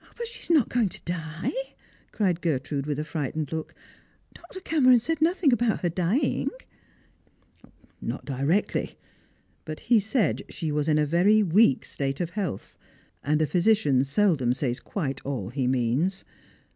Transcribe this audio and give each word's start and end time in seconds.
But 0.17 0.27
she 0.27 0.41
is 0.41 0.49
not 0.49 0.67
going 0.67 0.89
to 0.89 1.01
die," 1.03 1.53
cried 2.11 2.41
Gertrude, 2.41 2.87
with 2.87 2.97
a 2.97 3.03
fright 3.05 3.37
ened 3.37 3.51
look;" 3.51 3.75
Dr. 4.33 4.59
rv^meron 4.59 4.99
said 4.99 5.21
nothing 5.21 5.53
about 5.53 5.81
her 5.81 5.89
dying."" 5.89 6.49
Not 8.01 8.25
directly; 8.25 8.97
Uit 9.67 9.79
he 9.81 9.99
said 9.99 10.41
she 10.49 10.71
was 10.71 10.87
in 10.87 10.97
a 10.97 11.05
very 11.05 11.43
weak 11.43 11.85
state 11.85 12.19
ot 12.19 12.31
health, 12.31 12.79
and 13.23 13.43
a 13.43 13.45
physician 13.45 14.03
seldom 14.03 14.55
says 14.55 14.79
quite 14.79 15.23
all 15.23 15.49
he 15.49 15.67
means. 15.67 16.25